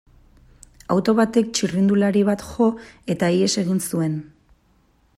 [0.95, 2.73] Auto batek txirrindulari bat jo,
[3.17, 4.21] eta ihes egin zuen.